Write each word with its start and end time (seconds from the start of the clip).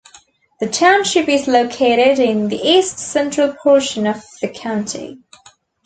The 0.59 0.67
township 0.67 1.29
is 1.29 1.47
located 1.47 2.17
in 2.17 2.47
the 2.47 2.57
east 2.57 2.97
central 2.97 3.53
portion 3.53 4.07
of 4.07 4.23
the 4.41 4.47
county. 4.49 5.19